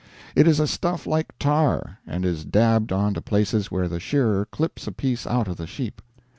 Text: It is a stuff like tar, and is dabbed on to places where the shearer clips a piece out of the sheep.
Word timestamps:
It 0.35 0.47
is 0.47 0.59
a 0.59 0.65
stuff 0.65 1.05
like 1.05 1.37
tar, 1.37 1.99
and 2.07 2.25
is 2.25 2.43
dabbed 2.43 2.91
on 2.91 3.13
to 3.13 3.21
places 3.21 3.69
where 3.69 3.87
the 3.87 3.99
shearer 3.99 4.45
clips 4.45 4.87
a 4.87 4.91
piece 4.91 5.27
out 5.27 5.47
of 5.47 5.57
the 5.57 5.67
sheep. 5.67 6.01